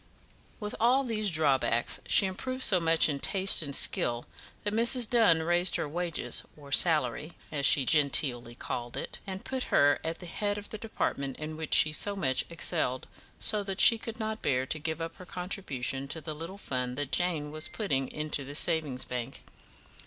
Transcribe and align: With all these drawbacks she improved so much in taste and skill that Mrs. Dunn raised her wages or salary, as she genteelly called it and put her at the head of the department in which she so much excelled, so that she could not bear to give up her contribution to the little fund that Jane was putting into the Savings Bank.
With 0.59 0.73
all 0.79 1.03
these 1.03 1.29
drawbacks 1.29 1.99
she 2.07 2.25
improved 2.25 2.63
so 2.63 2.79
much 2.79 3.07
in 3.07 3.19
taste 3.19 3.61
and 3.61 3.75
skill 3.75 4.25
that 4.63 4.73
Mrs. 4.73 5.07
Dunn 5.07 5.43
raised 5.43 5.75
her 5.75 5.87
wages 5.87 6.41
or 6.57 6.71
salary, 6.71 7.33
as 7.51 7.67
she 7.67 7.85
genteelly 7.85 8.55
called 8.55 8.97
it 8.97 9.19
and 9.27 9.45
put 9.45 9.65
her 9.65 9.99
at 10.03 10.17
the 10.17 10.25
head 10.25 10.57
of 10.57 10.69
the 10.69 10.79
department 10.79 11.37
in 11.37 11.55
which 11.55 11.75
she 11.75 11.91
so 11.93 12.15
much 12.15 12.45
excelled, 12.49 13.05
so 13.37 13.61
that 13.61 13.79
she 13.79 13.99
could 13.99 14.19
not 14.19 14.41
bear 14.41 14.65
to 14.65 14.79
give 14.79 15.03
up 15.03 15.17
her 15.17 15.25
contribution 15.27 16.07
to 16.07 16.19
the 16.19 16.33
little 16.33 16.57
fund 16.57 16.97
that 16.97 17.11
Jane 17.11 17.51
was 17.51 17.69
putting 17.69 18.07
into 18.07 18.43
the 18.43 18.55
Savings 18.55 19.05
Bank. 19.05 19.43